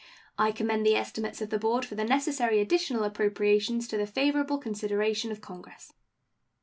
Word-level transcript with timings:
I 0.35 0.51
commend 0.51 0.83
the 0.83 0.95
estimates 0.95 1.43
of 1.43 1.51
the 1.51 1.59
board 1.59 1.85
for 1.85 1.93
the 1.93 2.03
necessary 2.03 2.59
additional 2.59 3.03
appropriations 3.03 3.87
to 3.89 3.97
the 3.97 4.07
favorable 4.07 4.57
consideration 4.57 5.31
of 5.31 5.41
Congress. 5.41 5.93